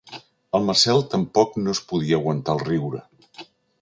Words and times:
El 0.59 0.63
Marcel 0.69 1.03
tampoc 1.11 1.53
no 1.65 1.75
es 1.77 1.81
podia 1.91 2.21
aguantar 2.21 2.57
el 2.59 2.65
riure. 2.71 3.03